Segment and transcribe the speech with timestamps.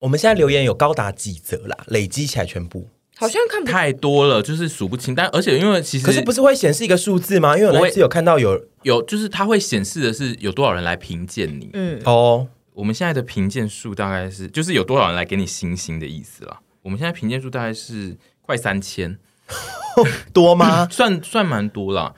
[0.00, 5.14] 我们现在留言有高达几则啦，累积起来全部好像看不太多了，就是数不清。
[5.14, 7.56] 但而且因为其实可是不是会显示一个数字吗？
[7.56, 11.68] 因为我那次有看到有有，就是它会显示的是有多少人来评鉴你。
[11.74, 16.60] 嗯，哦，我们现在的评鉴数大概是就是有多少人来给你星星的意思啦。
[16.80, 19.18] 我们现在评鉴数大概是快三千，
[20.32, 20.88] 多吗？
[20.90, 22.14] 算算蛮多啦。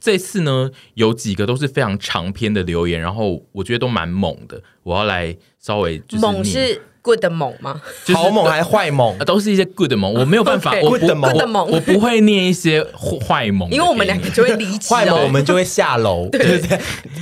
[0.00, 4.62] 这次呢，有几个都是非常长篇的留言，然后我觉得都蛮猛的。
[4.84, 7.80] 我要来稍微就是猛是 good 的猛吗？
[8.04, 9.16] 就是、好猛还是坏猛？
[9.18, 12.84] 都是一些 good 的猛，我没有办法，okay, 我不 good 的猛我，不会念一些
[13.24, 16.78] 坏猛，因为我们两个就会离奇，坏猛我们就会下楼，对不对。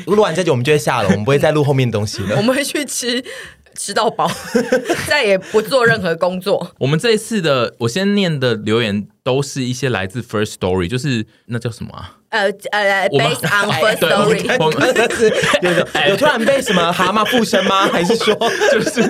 [0.07, 2.37] 录完这集我们就会下楼，我们不会再录后面的东西了。
[2.37, 3.23] 我们会去吃。
[3.75, 4.31] 吃到饱，
[5.09, 6.71] 再也不做任何工作。
[6.79, 12.17] 我们这一次的，我先念的留言都是一些来自 First Story，就是那叫什么啊？
[12.31, 14.43] 呃呃，Based on First Story，
[15.63, 17.87] 有有 有突然被什么蛤蟆附身吗？
[17.87, 18.35] 还是说
[18.73, 19.03] 就是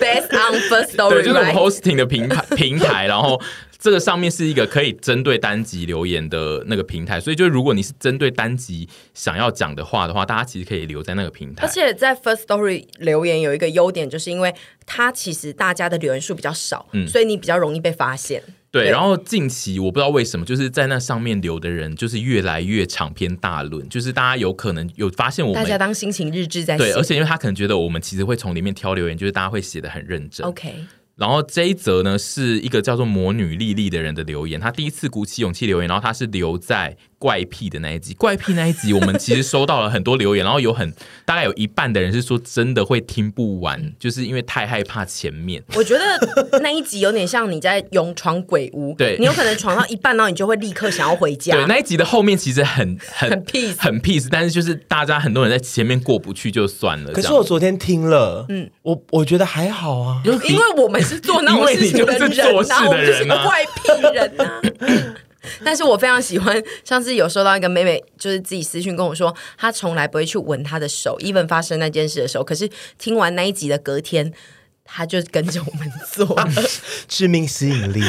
[0.00, 1.10] Based on First Story？
[1.10, 3.40] 对，就是我们 hosting 的平台平台，然后。
[3.82, 11.66] 这个上面是一个可以针对单集留言的那个平台，所以就如果你是针对单集想要讲的话的话，大家其实可以留在那个平台。
[11.66, 14.54] 而且在 First Story 留言有一个优点，就是因为
[14.86, 18.40] 它其实大家的留言数比较少，嗯，所以你比较容易被发现。
[18.70, 30.46] 对，然后近期我不知道为什么，就是在那上面留的人就是越来越长篇大论，就是大家有可能有发现我们大家当心情日志在写，对，而且因为他可能觉得我们其实会从里面挑留言，就是大家会写的很认真。
[30.46, 30.72] OK。
[31.16, 40.92] 然后这一则呢，是一个叫做魔女莉莉的人的留言，她第一次鼓起勇气留言，然后她是留在怪癖的那一集，怪癖那一集我们其实收到了很多留言，然后有很
[41.24, 45.62] 大概有一半的人是说真的会听不完，就是因为太害怕前面。
[45.76, 51.54] 我觉得那一集有点像你在勇闯鬼屋，对，你有可能闯到一半，然后你就会立刻想要回家。
[51.54, 57.12] 对，那一集的后面其实很很很 peace，很 peace，但是就是大家很多人在前面过不去就算了。
[57.12, 64.60] 可是我昨天听了，嗯，我我觉得还好啊，因为我们是做那种事情的人，是做事的人啊，怪癖人啊。
[65.64, 72.68] 但是我非常喜欢，上次有收到一个妹妹，就是自己私讯跟我说，她从来不会去闻她的手，even 发生那件事的时候，可是
[72.98, 74.32] 听完那一集的隔天，
[74.84, 76.48] 她就跟着我们做了，
[77.08, 78.00] 致命吸引力。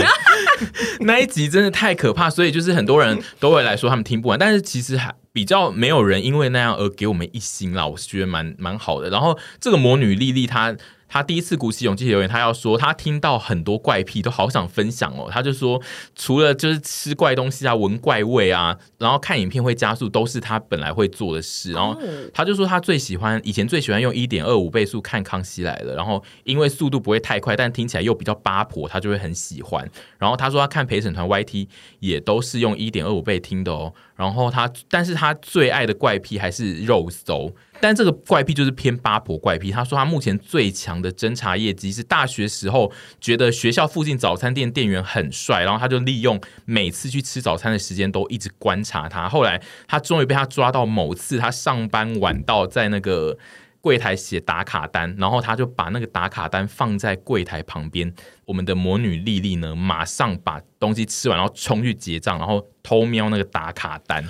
[1.02, 9.10] 那一集真的太可怕，所以就是很多人都会来说他们听不完，但是其实还比较没有人因为那样而给我们一星啦，我是觉得蛮蛮好的。
[9.10, 10.76] 然后这个魔女莉莉她。
[11.14, 15.30] 他第一次鼓起勇气留言，他要说他听到很多怪癖，都好想分享哦。
[15.32, 15.80] 他就说，
[16.16, 21.72] 除了就是吃怪东西啊、闻怪味啊，然后看影片会加速，都是他本来会做的事。
[21.72, 21.96] 然后
[22.34, 29.88] 他就说他最喜欢以前最喜欢用一点二五倍速看《康熙来了》，然后因为速度不会太快，但听起来又比较八婆，他就会很喜欢。
[30.18, 31.68] 然后他说他看陪审团 YT
[32.00, 33.94] 也都是用一点二五倍听的哦。
[34.16, 37.52] 然后他，但是他最爱的怪癖还是肉搜，
[37.84, 39.70] 但这个怪癖就是偏八婆怪癖。
[39.70, 42.90] 他说他目前最强的侦查业绩是大学时候
[43.20, 49.28] 觉得学校附近早餐店店员很帅，然后他就利用每次去吃早餐的时间都一直观察他。
[49.28, 53.38] 后来他终于被他抓到某次他上班晚到在那个
[53.82, 58.14] 柜台写打卡单，然后他就把那个打卡单放在柜台旁边。
[58.46, 64.24] 我们的魔女莉莉呢，马上把东西吃完，然后冲去结账，然后偷瞄那个打卡单，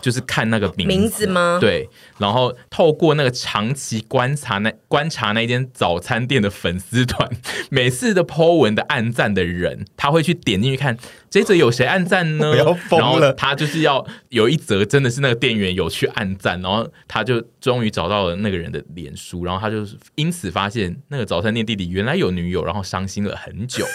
[0.00, 1.58] 就是看那个名字，名字吗？
[1.60, 1.88] 对，
[2.18, 7.30] 然后透过那个长期观察那观察那间早餐店的粉丝团，
[7.70, 10.98] 每次的 po 文的暗赞的人，他会去点进去看
[11.30, 12.52] 这则有谁暗赞呢？
[12.90, 19.86] 然后他就是要有一则真的是那个店员有去暗赞，然后他就终于找到了那个人的脸书，然后他就
[20.16, 23.59] 因此发现那个早餐店弟弟原来有女友，然后伤心了很。
[23.60, 23.86] 很久，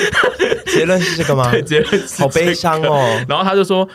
[0.66, 1.50] 结论是这个吗？
[1.50, 3.22] 对，结论好悲伤哦。
[3.28, 3.86] 然后他就说。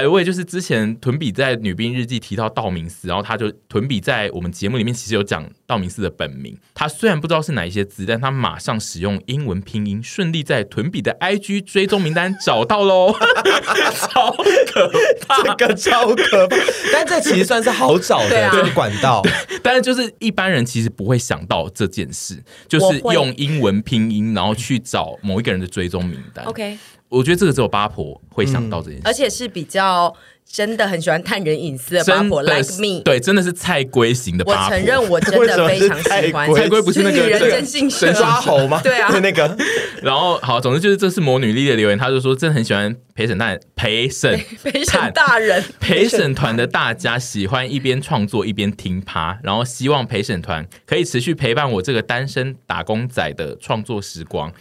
[0.00, 6.56] The way，就是之前屯比在《女兵日记》提到道明寺，然后他就屯比在我们节目里面其实有讲道明寺的本名。
[6.72, 13.12] 他虽然不知道是哪一些字，但他马上使用英文拼音，顺利在屯比的 IG 追踪名单找到喽。
[14.08, 14.88] 超可
[15.28, 16.56] 怕，这个超可怕。
[16.90, 19.22] 但这其实算是好找的这个管道，
[19.62, 26.44] 但是就是一般人其实不会想到这件事，就是用英文拼音，然后去找某一个人的追踪名单。
[26.46, 26.78] OK。
[27.12, 30.14] 我觉得这个只有八婆会想到这件事，而且是比较
[30.50, 33.02] 真的很喜欢探人隐私的八婆，like me。
[33.04, 34.64] 对，真的是菜龟型的八婆。
[34.64, 38.80] 我承认，我真的非常喜欢菜龟，不是那个女人真性神抓猴吗？
[38.82, 39.56] 对啊，那个。
[40.02, 54.52] 然后好，总之就是这是魔女莉的留言，他就说真的很喜欢陪审团陪审陪审大人陪审团的大家喜欢一边创作一边听趴，然后希望陪审团可以持续陪伴我这个单身打工仔的创作时光。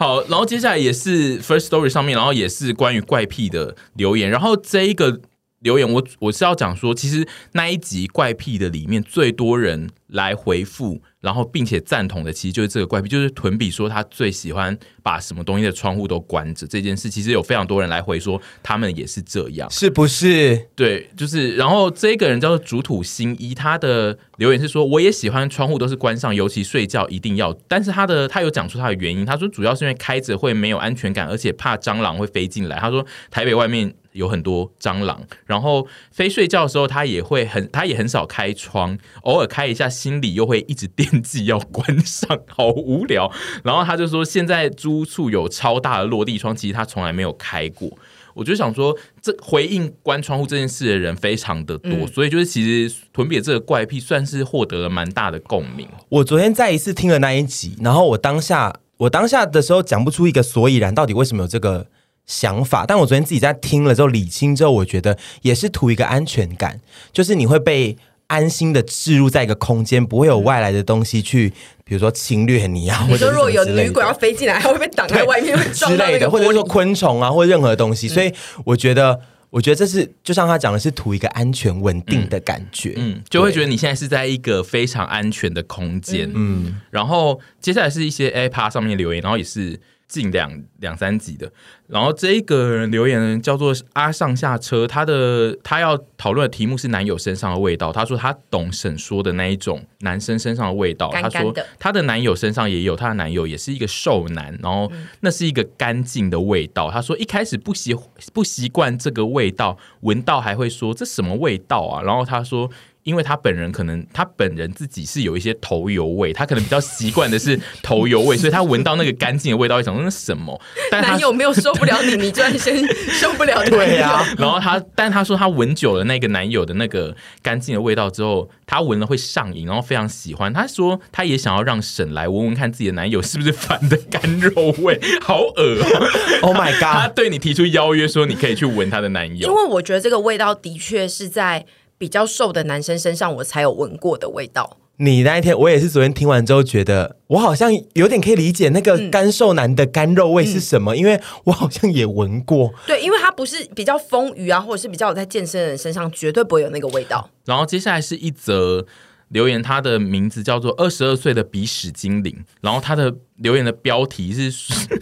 [0.00, 4.30] 好，然后接下来也是 First Story 上面，然后也是关于怪癖的留言。
[4.30, 5.20] 然后这一个
[5.60, 11.00] 留言，我我是要讲说，其实那一集怪癖的里面最多人来回复。
[11.20, 17.10] 然后，并且赞同的，其实就是这个怪癖，就是屯比说他最喜欢把什么东西的窗户都关着这件事。
[17.10, 20.68] 其实有非常多人来回说，他们也是这样，是不是？
[20.74, 21.56] 对，就是。
[21.56, 27.52] 然后这个人叫做主土新一，他的留言是说，我也喜欢窗户都是关上，尤其睡觉一定要。
[27.68, 32.78] 但是他的他有讲出他的原因，他说主要是因为开着会没有安全感，而且怕蟑螂会飞进来。
[32.78, 33.94] 他说台北外面。
[34.12, 43.30] 有很多蟑螂，然后非睡觉的时候，他也会很，他也很少开窗，偶尔开一下，心里又会一直惦记要关上，好无聊。
[43.62, 47.90] 然后他就说，现在租处有超大的落地窗，其实他从来没有开过。
[48.34, 55.86] 我就想说，这回应关窗户这件事的人非常的多，嗯、所以就是其实屯比这个怪癖算是获得了蛮大的共鸣。
[56.08, 61.86] 我昨天再一次听了那一集，然后我当下我当下的时候讲不出一个所以然，到底为什么有这个。
[62.26, 66.80] 想法，但我昨天自己在听了之后理清之后，我觉得也是图一个安全感，
[67.12, 67.96] 就是你会被
[68.28, 71.52] 安心的置入在一个空间，不会有外来的东西去，
[71.82, 78.06] 比如说侵略你啊，或者如果有女鬼要飞进来，还会被挡在外面 之类的，或者说昆虫啊，或者任何东西。
[78.06, 78.32] 所以
[78.64, 79.18] 我觉得，
[79.50, 86.80] 我觉得这是就像他讲的是图一个安全稳定的感觉，嗯，嗯，就会觉得你现在是在一个非常安全的空间，嗯。
[86.90, 89.80] 然后接下来是一些 Apple 上面留言，然后也是。
[90.10, 91.50] 近两两三集的，
[91.86, 97.92] 然后这一个人留言叫做阿上下车，他的他要讨论的题目是男友身上的味道。
[97.92, 101.08] 他说他懂沈说的那一种男生身上的味道。
[101.10, 101.30] 干干。
[101.30, 104.90] 他说他的男友身上也有，他的男友也是一个瘦男，然后
[105.20, 106.90] 那是一个干净的味道。
[106.90, 107.96] 他说一开始不习
[108.32, 112.02] 不习惯这个味道，闻到还会说这什么味道啊？
[112.02, 112.68] 然后他说。
[113.02, 120.60] 因为他本人可能他本人自己是有一些头油味，他可能比较习惯的是头油味，所以他闻到那个干净的味道会想说那什么？
[120.90, 122.76] 但男友没有受不了你，你居然先
[123.08, 124.26] 受不了对呀、啊。
[124.38, 130.52] 然后他，但他说他闻久了那个男友的那个干净的味道之后，他闻了会上瘾，然后非常喜欢。
[130.52, 136.08] 他说他也想要让沈来闻闻看自己的男友是不是反的干肉味，好恶哦
[136.42, 136.82] ！Oh my god！
[136.82, 141.64] 他对你提出邀约说你可以去闻他的男友，因为我觉得这个味道的确是在。
[142.00, 144.78] 比较瘦的男生身上，我才有闻过的味道。
[144.96, 152.72] 你那一天，我也是昨天听完之后，觉得我好像有点可以理解那个干瘦男的干肉味是什么，嗯、因为我好像也闻过。
[152.86, 157.28] 对，因为他不是比较丰腴啊，或者是比较有在健身的人身上，绝对不会有那个味道。
[157.44, 158.86] 然后接下来是一则
[159.28, 163.14] 留言，他的名字叫做二十二岁的鼻屎精灵，然后他的。
[163.40, 164.50] 留言的标题是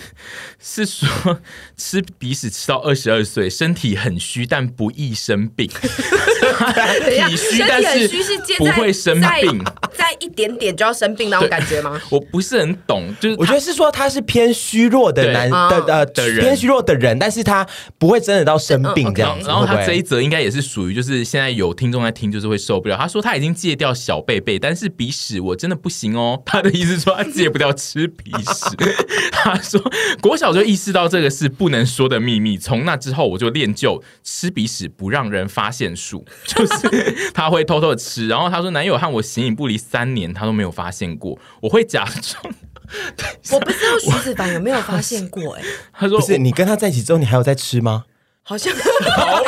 [0.62, 1.41] 是说
[1.77, 5.69] 吃鼻屎吃到二十二岁，身体很虚但不易生病。
[7.28, 8.08] 体虚但是
[8.58, 12.00] 不会生病， 在一点点就要生病那种感觉吗？
[12.10, 17.66] 我不是很懂，就是我觉得是说他是偏虚弱的男的呃的人，偏虚弱的人，但是他
[17.99, 19.49] 不会真的到生病这样子。
[19.49, 22.96] 然后他这一则应该也是属于就是现在有听众在听，就是会受不了。
[22.96, 26.40] 他说他已经戒掉小贝贝，但是鼻屎我真的不行哦。
[26.46, 28.28] 他的意思说他戒不掉吃鼻。
[28.28, 28.76] 鼻屎，
[29.32, 29.81] 他说
[30.20, 38.27] 国小就意识到这个是不能说的秘密，从那之后我就练就吃鼻屎不让人发现术，就是他会偷偷的吃。
[38.27, 42.55] 然后他说男友和我形影不离三年，他都没有发现过，我会假装。
[43.53, 48.05] 我不知道徐子凡有没有发现过哎、欸，他说不是你跟他在一起之后，你还有在吃吗？
[48.43, 49.45] 好像好恶，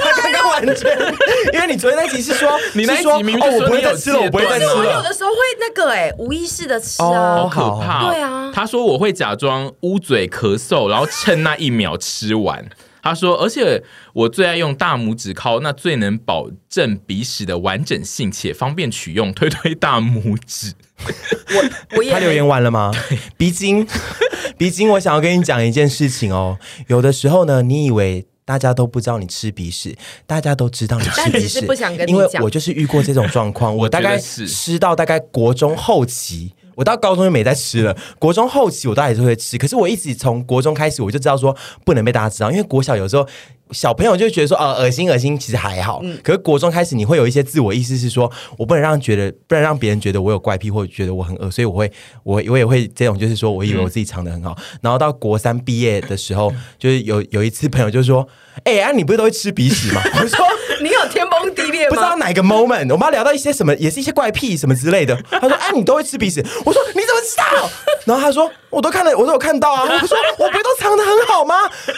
[0.00, 0.90] 他刚刚完全，
[1.52, 4.74] 因为你昨天那集是说， 你那集明明说我不会再吃了，我不会再吃了。
[4.74, 8.08] 我有的时候会那个哎，无意识的吃啊，好可怕。
[8.08, 12.66] 对啊，他说我会假装捂嘴咳嗽，然后趁那一秒吃完。
[13.02, 13.82] 他说，而且
[14.12, 20.72] 我最爱用大拇指敲，那最能保证鼻屎的完整性且方便取用，推推大拇指。
[21.04, 22.92] 我我也他留言完了吗？
[23.36, 23.84] 鼻精。
[24.56, 26.56] 鼻精，我想要跟你讲一件事情哦。
[26.86, 32.20] 有的时候呢，你以为大家都不知道你吃鼻屎，大家都知道你吃鼻屎，不想跟你讲。
[32.20, 36.54] 因为我就是遇过这种状况， 我大概吃到大概国中后期。
[36.74, 43.26] 我到高中就没再吃了，国中后期我都还是会吃，可是我一直从国中开始我就知道说不能被大家知道，因为国小有时候
[43.70, 51.90] 小朋友就觉得说啊恶心恶心，其实还好，嗯、可是国中开始你会有一些自我意识，是说我不能让觉得不能让别人觉得我有怪癖或者觉得我很恶，所以我会
[52.22, 58.26] 我我也会这种就是说我以为我自己藏的很好，嗯、然后到国三毕业的时候，就是有有一次朋友就说，
[58.64, 60.02] 哎、欸、啊你不是都会吃鼻屎吗？
[60.20, 60.38] 我说。
[60.82, 61.24] 你有天？
[61.92, 65.14] 不知道哪个 moment，我们要聊到一些什么，也是一些怪癖什么之类的。
[65.30, 67.70] 他说：“哎，你都会吃鼻屎。”我说：“你怎么知道？”
[68.06, 71.54] 然后他说：“我都看了，我都有看到啊。”我说：“我不都藏的很好吗？”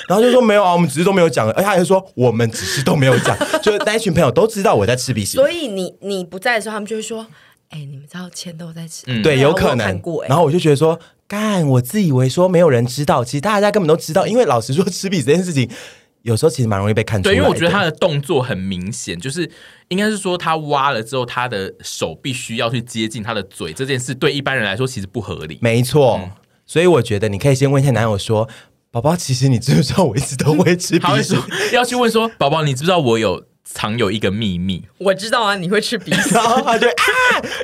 [0.08, 5.36] 然后就说：“没有啊，我们只是都没有讲。”而且他还说：“我们只是都没有讲。”就那一群朋友都知道我在吃鼻屎。
[5.36, 7.24] 所以你你不在的时候，他们就会说
[7.70, 10.02] ：“哎，你们知道千都在吃？”嗯，对，有可能。
[10.28, 10.98] 然后我就觉得说
[11.28, 14.26] ：“干，我自以为说没有人知道，其实大家根本都知道。
[14.26, 15.70] 因为老实说，吃鼻屎这件事情。”
[16.25, 17.33] 有时候其实蛮容易被看出来。
[17.33, 19.49] 对，因为我觉得他的动作很明显，就是
[19.88, 25.59] 应该是说他挖了之后，他的手必须要去接近他的嘴，这件事对一般人来说其实不合理。
[25.61, 26.31] 没错，嗯、
[26.66, 28.49] 所以我觉得你可以先问一下男友说
[28.90, 31.37] ：“宝宝，其实你知不知道我一直都会吃鼻屎？”
[31.73, 36.93] 要去问说：“宝宝，你知不知道我有？”藏有一个秘密，我知道啊，你会吃鼻屎， 然后他就啊，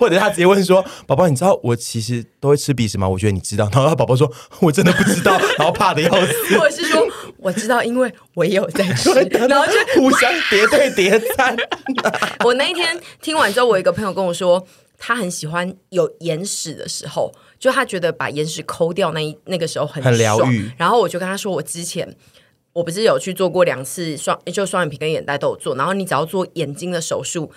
[0.00, 4.29] 或者他直接问说：“宝宝，你知道我其实都会吃鼻屎吗？”我觉得你知道，然后他宝宝说
[4.62, 6.33] ：“我真的不知道。”然后怕的要死。
[6.59, 7.07] 或者是说
[7.42, 9.11] ：“我知道，因为我也有在吃。
[9.49, 11.56] ”然后就互相叠对叠赞。
[12.44, 14.66] 我那一天听完之后，我一个朋友跟我说，
[14.99, 20.70] 他很喜欢有眼屎的时候，就他觉得把眼屎抠掉那一那个时候很很疗愈。
[20.76, 22.16] 然后我就跟他说：“我之前。”
[22.73, 25.75] 我不是有去做过两次双，就双眼皮跟眼袋都有做。
[25.75, 27.50] 然后你只要做眼睛的手术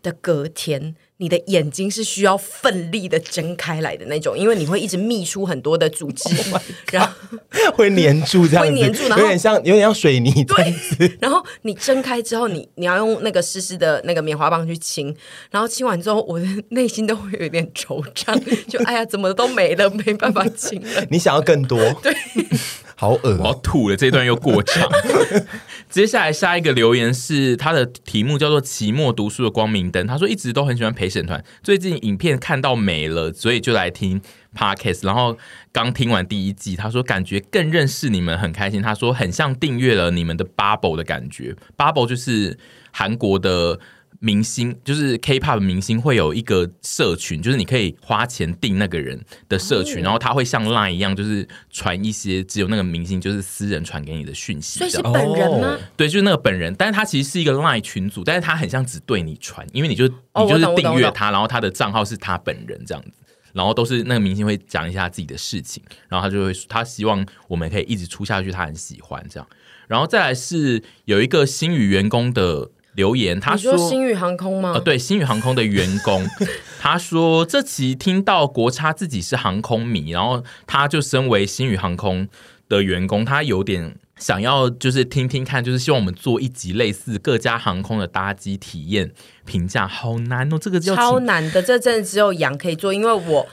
[0.00, 7.12] 的隔天，你的眼睛是需要奋力的睁开来的那种，因为你会一直泌出很多的组织，oh、然后
[7.76, 10.42] 会黏住这样子，会黏住，然后有点像有点像水泥。
[10.44, 10.74] 对，
[11.20, 15.14] 然后你睁开之后，你你要用那个湿湿的那个棉花棒去清，
[15.50, 21.04] 然后清完之后，我的内心都会有点惆怅，就哎呀，怎么都没了，没办法清了。
[21.12, 21.78] 你想要更多？
[22.02, 22.14] 对。
[22.96, 23.96] 好恶、啊，我要吐了！
[23.96, 24.86] 这一段又过长。
[25.90, 30.06] 接下来下一个留言是他的题目叫做“期末读书的光明灯”。
[30.08, 34.20] 他说一直都很喜欢陪审团，最近影片看到没了，所以就来听
[34.56, 35.04] Podcast。
[35.04, 35.36] 然后
[35.72, 38.80] 刚听完第一季，他说感觉更认识你们，很开心。
[38.80, 42.56] 他说很像订阅了你们的 Bubble 的感觉，Bubble 就是
[42.92, 43.80] 韩国的。
[44.22, 54.78] 明星就是 K-pop 明星会有一个社群，就是你可以花钱订那个人的社群，然后他会像 Line 一样，就是传一些只有那个明星就是私人传给你的讯息。
[54.78, 55.78] 所以是本人吗？
[55.96, 63.12] 对，就是那个本人，但是他其实是一个 Line 群组，但是他很像只对你传，因为你就你就是订阅他，然后他的账号是他本人这样子，
[63.54, 69.48] 然后都是那个明星会讲一下自己的事情，然后他就会他希望我们可以一直出下去，他很喜欢这样，
[69.88, 72.70] 然后再来是有一个新宇员工的。
[72.94, 76.26] 留言，他说：“说星宇航空吗？”呃，对，星宇航空的员工，
[76.80, 82.28] 他说这期听到国差自己是航空迷，然后他就身为星宇航空
[82.68, 89.12] 的员工，他有点想要就是听听看，就是希望我们做一集类似各家航空的搭机体验
[89.44, 93.46] 评价，好难哦，这个超难的，这真的只有杨可以做，因为我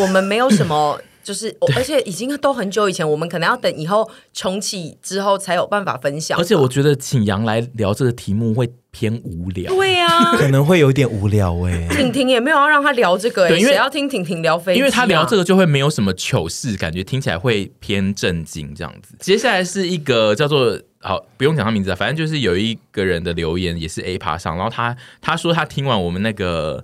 [0.00, 1.00] 我们没有什么。
[1.28, 6.38] 就是，而且已经都很久以前，我们可能要等以后重启之后才有办法分享。
[6.38, 9.70] 而且我觉得请杨来聊这个题目会偏无聊。
[9.74, 11.86] 对呀、啊，可能会有点无聊哎。
[11.94, 14.76] 婷婷也没有要让他聊这个哎，谁要听婷婷聊飞、啊？
[14.76, 19.14] 因为他聊这个就会没有什么糗事，感觉听起来会偏震惊这样子。
[19.20, 26.82] 接下来是一个叫做好，不用讲他名字了，反正就是有一个人的留言也是 A 爬上，然后他他说他听完我们那个。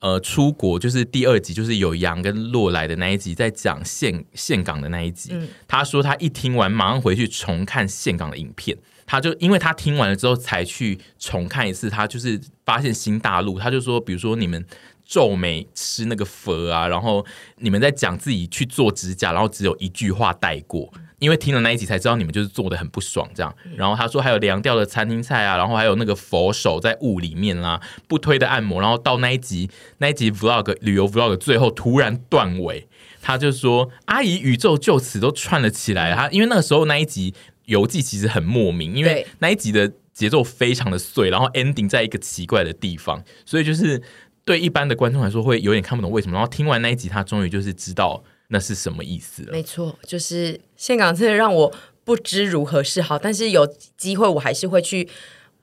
[0.00, 5.30] 呃，出国就是第二集，就是有杨跟洛来的那一集，在讲岘岘港的那一集。
[5.32, 8.76] 嗯、他说他一听完，马上回去重看岘港的影片。
[9.06, 11.88] 他就因为他听完了之后，才去重看一次。
[11.88, 13.58] 他就是发现新大陆。
[13.58, 14.66] 他就说，比如说你们
[15.06, 17.24] 皱眉吃那个佛啊，然后
[17.58, 20.92] 你们在讲自己去做指甲，然后只有一句话带过。
[21.18, 32.86] 因为听了那一集才知道你们就是做的很不爽这样，然后他说还有凉掉的餐厅菜啊，然后还有那个佛手在雾里面啦，不推的按摩，然后到那一集那一集 vlog 旅游 vlog 最后突然断尾，
[33.22, 37.32] 他就说阿姨宇宙就此都串了起来，他因为那个时候那一集
[37.64, 44.02] 游记其实很莫名，因为那一集的节奏非常的碎，然后 ending 在一个奇怪的地方，所以就是
[44.46, 48.24] 对一般的观众来说会有点看不懂为什么，然后听完那一集他终于就是知道。
[48.48, 49.50] 那是什么意思了？
[49.50, 51.74] 没错，就是岘港真的让我
[52.04, 55.08] 不知如何是好，但是有机会我还是会去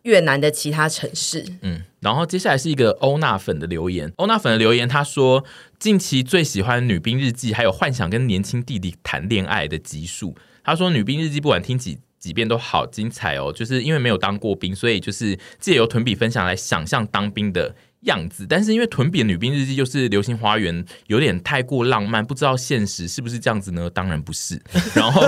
[0.01, 1.45] 越南的其他城市。
[1.61, 5.45] 嗯，然后接下来是一个欧娜粉的留言，欧娜粉的留言，他说
[5.79, 10.35] 近期最喜欢《女兵日记》，还有幻想跟年轻弟弟谈恋爱的集数。
[10.61, 17.73] 他说《女兵日记》不管听几几遍都好精彩哦，就是因为没有当过兵，所以就是借由屯比分享来想象当兵的。
[18.03, 23.89] 样子，但是因为屯比的女兵日记就是流星花园，有点太过浪漫，不知道现实是不是这样子呢？
[23.89, 24.61] 当然不是。
[24.93, 25.21] 然后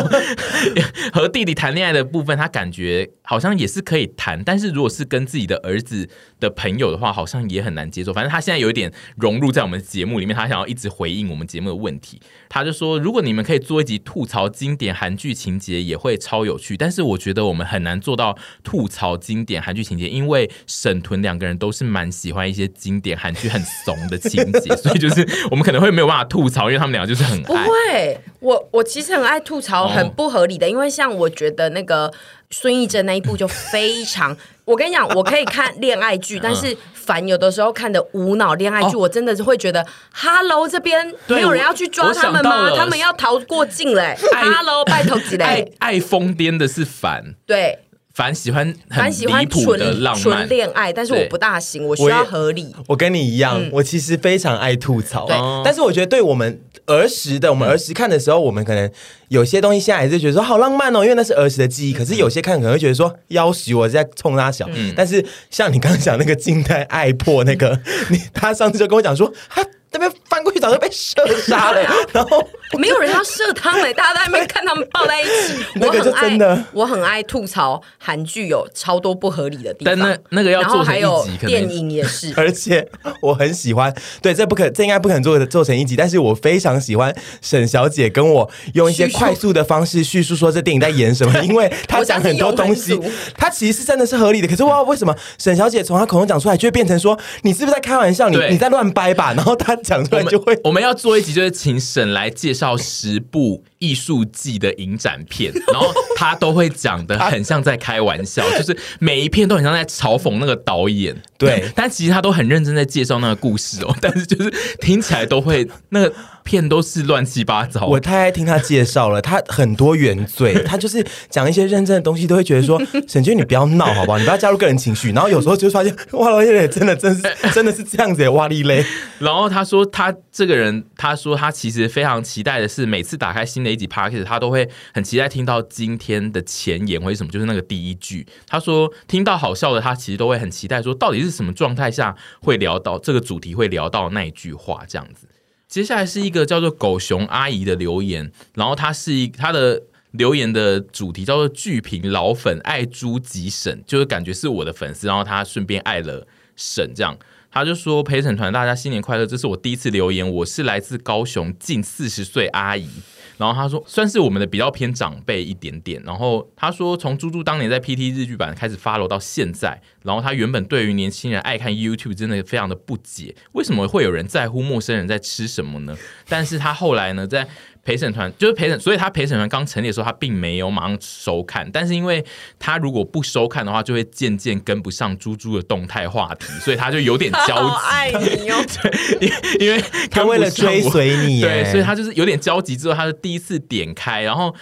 [1.13, 8.11] 和弟弟谈恋爱的部分，他感觉好像也是可以谈，但是如果是跟自己的儿子的朋友的话，好像也很难接受。
[8.11, 12.19] 反正他现在有一点融入在我们节目里面，他想要一直回应我们节目的问题。
[12.49, 16.75] 他就说，如果你们可以做一集吐槽经典韩剧情节，也会超有趣。
[16.75, 22.64] 但是我觉得我们很难做到吐槽经典韩剧情节，因为沈屯两个人都是蛮喜欢一些。
[22.67, 27.41] 经典韩剧很怂的情节， 所以就是我们可能会没有办法吐槽，因为他们两个就是很。
[27.43, 32.11] 不会，我我其实很爱吐槽很不合理的，因为像我觉得那个
[32.49, 42.71] 孙艺珍那一部就非常， 我跟你讲，我可以看恋爱剧，但是凡有的时候看的无脑恋爱剧，我真的是会觉得，Hello 这边没有人要去抓他们吗？
[42.75, 45.71] 他们要逃过境嘞，Hello 拜托几嘞？
[45.79, 47.79] 爱疯癫的是凡，对。
[48.15, 52.73] 反喜欢很离谱的浪漫恋爱，但是我不大行，我需要合理。
[52.77, 55.27] 我，我跟你一样，嗯、我其实非常爱吐槽。
[55.27, 58.89] 对，但是我觉得对我们儿时的，我们儿时看的时候，嗯、我们可能
[59.27, 61.93] 有些东西现在还是觉得说好浪漫哦，因为那是儿时的记忆。
[61.93, 64.65] 可是有些看可能会觉得说要死我在冲他小。
[64.73, 67.77] 嗯、但是像你刚刚讲那个近代爱破那个，
[68.09, 69.61] 你他上次就跟我讲说他。
[69.91, 71.15] 那边翻过去早就被射
[71.47, 71.81] 杀了，
[72.11, 72.45] 然后
[72.79, 75.63] 没有人要射他们，大家在那边看他们抱在一起。
[75.75, 82.33] 那个就真的，我很爱吐槽韩剧有超多不合理的地方，但那那个要做成一集，电影也是。
[82.37, 82.85] 而且
[83.21, 92.99] 我很喜欢，对，这不可，这应该不可能做做成一集，但是我非常喜欢沈小姐跟我用一些快速的方式叙述说这电影在演什么，因为她讲很多东西，
[93.37, 94.47] 她其实是真的是合理的。
[94.47, 98.27] 可是哇，为什么沈小姐从她口中讲出来，就会变成说你是不是在开玩笑？
[98.29, 99.31] 你你在乱掰吧？
[99.33, 99.73] 然后她。
[99.85, 111.15] 讲出来就会，我们要做一集，就是请沈来介绍十部艺术季的影展片，然后他都会讲的很像在开玩笑，就是每一片都很像在嘲讽那个导演。
[111.37, 116.13] 对， 但其实他都很认真在介绍那个故事哦， 但是就是听起来都会那个。
[116.45, 124.19] 片都是乱七八糟，我太爱听他介绍了，他很多原罪，他就是讲一些认真的东西，都会觉得说沈娟你不要闹好不好？
[124.19, 125.11] 你不要加入个人情绪。
[125.11, 128.85] 然后有时候就发现哇，老爷爷真的真是 真的是这样子，哇哩嘞。
[129.17, 138.25] 然后他说他这个人，他说他其实非常期待的是，每次打开新的一集 Podcast，他都会很期待听到今天的前言或者什么，就是那个第一句。
[138.47, 145.27] 他说听到好笑的，他其实都会很期待说，到底是什么状态下会聊到这个主题，会聊到那一句话这样子。
[145.67, 149.81] 接下来是一个叫做狗熊阿姨的留言，然后他是一他的
[150.11, 157.17] 留言的主题叫做剧评老粉爱猪及沈，就是感觉是我的粉丝，然后他顺便爱了沈，这样
[157.51, 162.87] 他就说陪审团大家新年快乐，这是我第一次留言，我是来自高雄近四十岁阿姨。
[163.37, 166.01] 然后他说，算是我们的比较偏长辈一点点。
[166.03, 175.97] 然后他说，从猪猪当年在 PT 日剧版开始发楼到现在，然后他原本对于年轻人爱看 YouTube 真的非常的不解，为什么会有人在乎陌生人在吃什么呢？
[176.27, 177.47] 但是他后来呢，在
[177.85, 181.69] 陪审团就是陪审，所以他陪审团刚成立的时候，他并没有马上收看。
[181.71, 182.25] 但是因为
[182.59, 187.75] 他如果不收看的话，就会渐渐跟不上猪猪的动态话题，所以他就有点焦急。
[187.87, 188.65] 爱你哦，
[189.19, 189.29] 对，
[189.65, 189.81] 因为
[190.11, 192.75] 他为了追随你，对，所以他就是有点焦急。
[192.75, 194.53] 之后他是第一次点开，然后。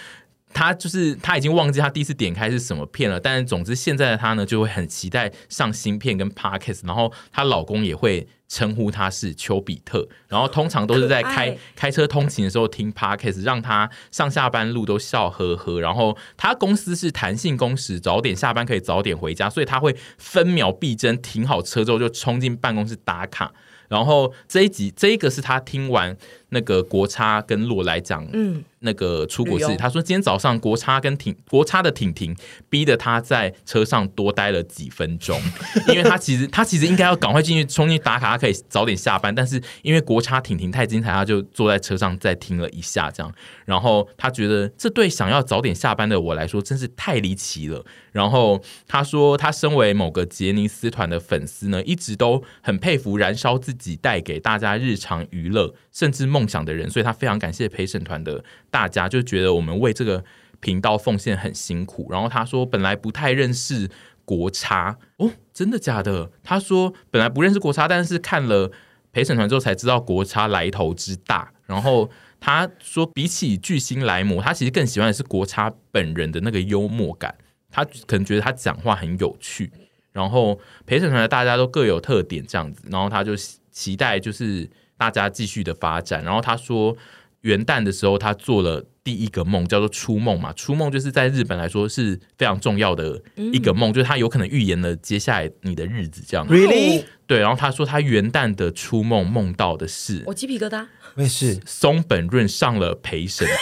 [0.54, 15.80] 他就是他已经忘记他第一次点开是什么片了，但是总之现在的他呢，就会很期待上新片跟 Podcast，然后她老公也会称呼她是丘比特，然后通常都是在开开车通勤的时候听 Podcast，让她上下班路都笑呵呵。
[15.80, 23.52] 然后她公司是弹性工时，早点下班可以早点回家，所以他会分秒必争，停好车之后就冲进办公室打卡。
[23.88, 26.16] 然后这一集这一个是她听完
[26.54, 32.34] 那个国差跟洛来讲，嗯，那个出国事，他说今天早上国差跟挺国差的挺挺
[32.70, 35.38] 逼得他在车上多待了几分钟，
[35.88, 43.30] 因为他其实他其实应该要赶快进去冲进去打卡，他可以早点下班，但是因为国差挺挺太精彩，他就坐在车上再听了一下这样，
[43.66, 47.84] 然后他觉得这对想要早点下班的我来说真是太离奇了。
[48.12, 60.22] 然后他说他身为某个杰尼斯团的粉丝呢，一直都很佩服燃烧自己带给大家日常娱乐甚至梦想的人，所以他非常感谢陪审团的大家，就觉得我们为这个
[60.60, 62.08] 频道奉献很辛苦。
[62.10, 63.88] 然后他说本来不太认识
[64.26, 66.30] 国差哦，真的假的？
[66.42, 68.70] 他说本来不认识国差，但是看了
[69.12, 71.52] 陪审团之后才知道国差来头之大。
[71.66, 77.34] 然后他说比起巨星来模，他其实更喜欢的是国差本人的那个幽默感。
[77.70, 79.70] 他可能觉得他讲话很有趣，
[80.12, 83.32] 然后陪审团的大家都各有特点这样子，然后他就
[83.72, 84.70] 期待就是
[85.10, 86.22] 大家继续的发展。
[86.24, 86.96] 然后他说
[87.42, 90.52] 元旦的时候他做了第一个梦，叫做初梦嘛。
[90.54, 96.54] 初梦就是在日本来说是非常重要的一个梦，嗯、就是他有可能预言了接下来你的日子这样子。
[96.54, 97.04] Really？
[97.26, 97.40] 对。
[97.40, 100.86] 然后他说他元旦的初梦梦到的是我鸡皮疙瘩，
[101.16, 103.54] 我也是松本润上了陪审团。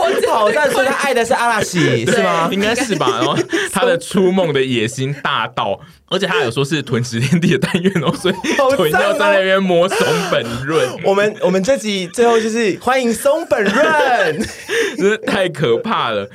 [0.00, 2.48] 我 好，但是他爱的是阿拉西，是吗？
[2.52, 3.08] 应该是吧。
[3.18, 3.36] 然后
[3.72, 8.34] 他的初梦的野心大到，而且他有说是屯食天地的但愿哦， 所以
[8.76, 9.98] 吞要在那边摸松
[10.30, 10.88] 本润。
[11.04, 14.48] 我们我们这集最后就是欢迎松本润，
[14.96, 16.28] 真的太可怕了。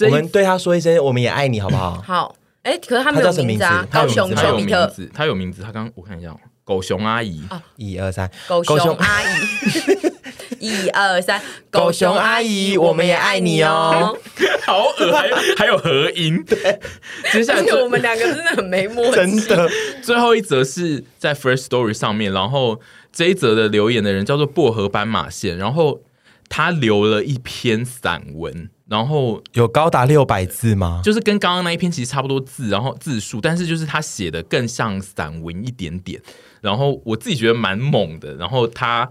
[0.00, 2.02] 我们对他说一声，我们也爱你，好不好？
[2.06, 2.36] 好。
[2.62, 7.42] 哎，可是他没有名字啊，高雄丘比特，他有名字，他刚我看一下，狗熊阿姨，
[7.76, 9.26] 一二三，狗熊阿姨。
[10.60, 14.16] 一二三，狗熊阿姨，我们也爱你哦。
[14.64, 16.42] 好恶，还有还有合音。
[16.44, 16.80] 对，
[17.32, 19.12] 接下来我们两个真的很没默契。
[19.14, 19.68] 真的，
[20.02, 22.80] 最后一则是在 First Story 上面，然后
[23.12, 26.00] 这一则的留言的人叫做薄荷斑马线，然后。
[26.46, 31.00] 他留了一篇散文，然后有高达六百字吗？
[31.04, 36.20] 就是跟刚刚那一篇其实差不多字，然后字数，但是就是他写的更像散文一点点。
[36.60, 38.34] 然后我自己觉得蛮猛的。
[38.36, 39.08] 然后他。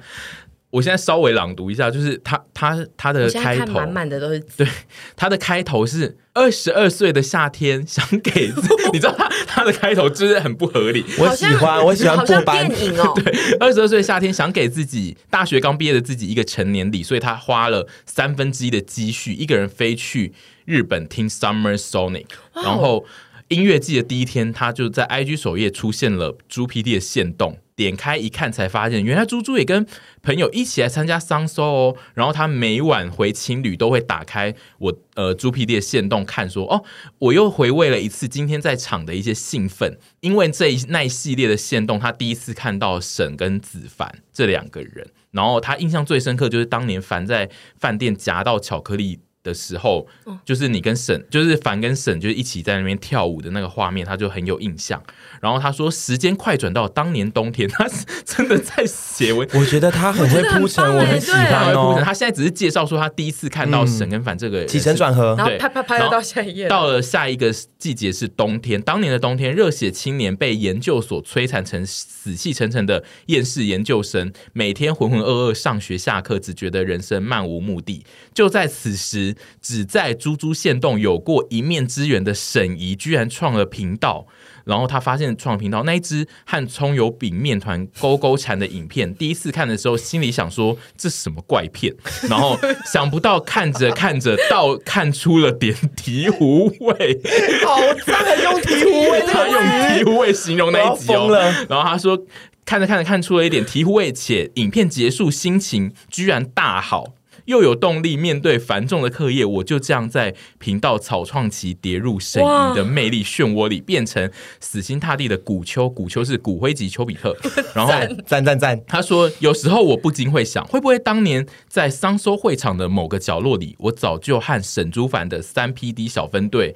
[0.74, 4.68] 我现在稍微朗读一下，就是他他他的开头，满满的都是对，
[5.16, 8.52] 他的开头是二十二岁的夏天，想给
[8.92, 9.16] 你知道
[9.48, 11.06] 他他的开头就是很不合理。
[11.18, 20.34] 我喜欢我喜欢过班电影 哦，对，二十二岁夏天想给自己大学刚毕业的自己一个成年礼，所以他花了三分之一的积蓄，一个人飞去
[20.66, 23.06] 日本听 Summer Sonic，然后
[23.48, 27.58] 音乐季的第一天，他就在 IG 首页出现了猪 PD 的线动。
[27.76, 29.86] 点开一看，才发现原来猪猪也跟
[30.22, 31.96] 朋友一起来参加桑搜哦。
[32.14, 36.84] 然后他每晚回青旅都会打开我呃猪 PD 的线动看说，说哦，
[37.20, 45.08] 我又回味了一次今天在场的一些兴奋，因为这一那一系列的线动，他第一次看到沈跟子凡这两个人。
[45.32, 50.08] 然后他印象最深刻就是当年凡在饭店夹到巧克力的时候，
[50.46, 55.02] 就是你跟沈，就是凡跟沈，就是一起在那边跳舞的那个画面，他就很有印象。
[55.44, 59.48] 然后他说，时间快转到当年冬天， 他是真的在写文。
[59.54, 62.02] 我觉得他很会铺陈，我很喜欢哦。
[62.04, 68.82] 他现在只是介绍说他第一次看到沈根凡这个起承转合，然后拍拍拍到下一页，到了下一个季节是冬天。
[68.82, 78.06] 当年的冬天，热血青年被研究所摧残成死气沉沉的厌世研究生，每天浑浑噩噩上学下课，只觉得人生漫无目的。
[78.34, 79.36] 就在此时。
[79.62, 84.28] 只在猪猪县洞有过一面之缘的沈怡，居然创了频道。
[84.64, 91.94] 然后他发现创频道那一只和葱油饼面团勾勾缠的影片，第一次看的时候，心里想说这什么怪片。
[92.30, 97.22] 然后想不到看着看着，倒看出了点醍醐味。
[97.66, 101.30] 好赞，用醍醐味， 他用醍醐味形容那一集哦。
[101.70, 102.18] 然后他说
[102.66, 107.14] 看着看着看出了一点醍醐味，且影片结束心情居然大好。
[107.46, 115.90] 又有动力面对繁重的课业，我就这样在频道草创期跌入沈姨的魅力漩涡里，变成死心塌地的古丘。
[115.90, 117.36] 古丘是骨灰级丘比特。
[117.76, 117.92] 然后
[118.26, 126.76] 赞赞赞，他说：“有时候我不禁会想，会不会当年在桑搜会场的某个角落里，我早就和沈朱凡的三 PD 小分队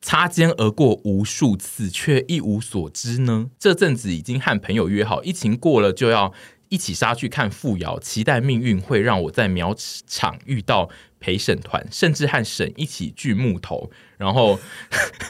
[0.00, 3.50] 擦肩而过无数次，却一无所知呢？
[3.58, 6.32] 这阵子已经和朋友约好，疫情过了就要。”
[6.68, 9.74] 一起杀去看傅瑶，期待命运会让我在苗
[10.06, 10.88] 场遇到
[11.20, 13.90] 陪审团，甚至和沈一起锯木头。
[14.16, 14.58] 然后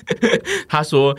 [0.68, 1.16] 他说。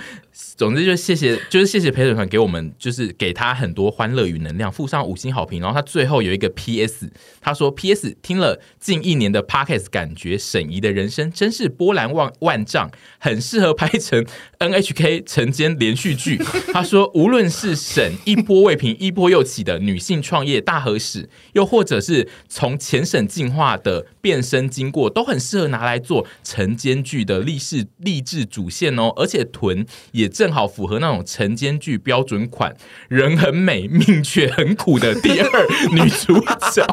[0.55, 5.59] 总之就谢谢，就是谢谢陪审团给我们，就是给他很多欢乐与能量，附上五星好评。
[5.59, 14.25] 然后他最后有一个 P.S，他说 P.S 听了近一年的 Podcast，感觉沈怡的人生真是波澜万万丈，很适合拍成
[14.59, 16.37] NHK 晨间连续剧。
[16.71, 29.13] 他说无论是沈一波未平一波又起的女性创业大和史，又或者是从前省进化的变身经过，都很适合拿来做晨间剧的励志励志主线哦。
[29.15, 30.27] 而且臀也。
[30.39, 32.73] 正好符合那种晨间剧标准款，
[33.09, 36.39] 人很美，命却很苦的第二女主
[36.71, 36.87] 角。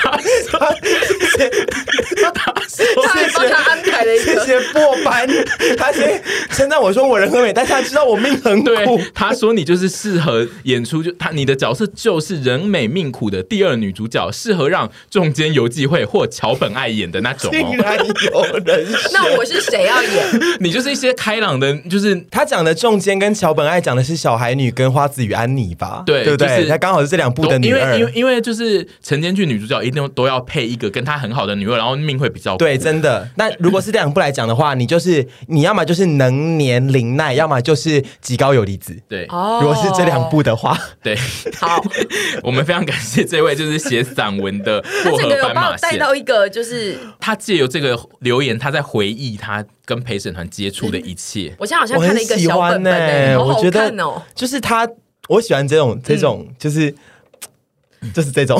[0.00, 0.16] 他
[2.66, 5.28] 说：“他还帮他安排了一个，谢谢过班。
[5.76, 8.98] 他先称赞我说我人很美，但是他知道我命很苦。
[9.12, 17.50] 他说你就是适合演出，就他你的角色就是人美命苦的第二女主角，适合让中间游记会或桥本爱演的那种。
[17.52, 20.26] 竟然有人，那我是谁要演？
[20.58, 22.70] 你就是一些开朗的，就是他讲的。
[22.80, 26.02] 仲间跟桥本爱讲的是小孩女跟花子与安妮吧？
[26.06, 26.48] 对，对不对？
[26.48, 27.78] 他、就是、刚好是这两部的女二。
[27.78, 33.28] 因为因为因为就是晨间剧女主角一定都要配一个跟她很好的女二，然后命会比较对，真的。
[33.36, 38.96] 那如果是这两部来讲的话，你就是你要么就是能年玲奈，要么就是极高有离子。
[39.06, 39.26] 对，
[39.60, 41.14] 如果是这两部的话，对。
[41.58, 41.84] 好，
[42.42, 46.79] 我们非常感谢这位就是写散文的薄荷斑马线，带到一个就是
[47.18, 49.64] 他借由这个留言，他在回忆他。
[49.84, 54.22] 跟陪审团接触的一切，我现在好像看了一个小本本、欸，好好看哦、喔。
[54.36, 54.88] 就是他，
[55.28, 56.94] 我喜欢这种这种，就是、
[58.00, 58.56] 嗯、就是这种。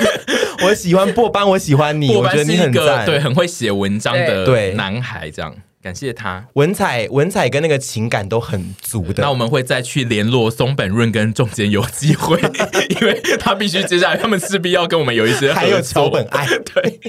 [0.64, 9.20] 我喜欢波班，我喜欢你， 我觉得你很赞，对，很会写文章的对男孩，这样感谢他，文采文采跟那个情感都很足的。
[9.20, 12.40] 那我们会再去联络松本润跟仲间有机会，
[13.00, 17.00] 因为他必须接下来，他们势必要跟我们有一些，还有桥本爱， 对。